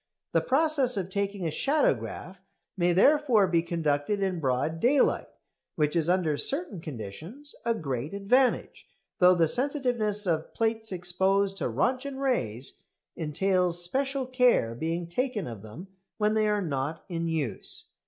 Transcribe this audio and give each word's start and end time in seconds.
The 0.31 0.41
process 0.41 0.97
of 0.97 1.11
taking 1.11 1.45
a 1.45 1.51
shadowgraph 1.51 2.37
may 2.75 2.91
therefore 2.91 3.45
be 3.45 3.61
conducted 3.61 4.19
in 4.23 4.39
broad 4.39 4.79
daylight, 4.79 5.27
which 5.75 5.95
is 5.95 6.09
under 6.09 6.37
certain 6.37 6.79
conditions 6.79 7.53
a 7.65 7.75
great 7.75 8.15
advantage, 8.15 8.87
though 9.19 9.35
the 9.35 9.47
sensitiveness 9.47 10.25
of 10.25 10.55
plates 10.55 10.91
exposed 10.91 11.57
to 11.57 11.65
Röntgen 11.65 12.19
rays 12.19 12.81
entails 13.15 13.83
special 13.83 14.25
care 14.25 14.73
being 14.73 15.05
taken 15.07 15.45
of 15.45 15.61
them 15.61 15.87
when 16.17 16.33
they 16.33 16.47
are 16.47 16.63
not 16.63 17.05
in 17.07 17.27
use. 17.27 17.85